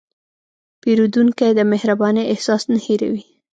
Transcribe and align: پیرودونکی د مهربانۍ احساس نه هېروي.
پیرودونکی 0.81 1.51
د 1.55 1.59
مهربانۍ 1.73 2.23
احساس 2.33 2.61
نه 2.71 2.79
هېروي. 2.85 3.23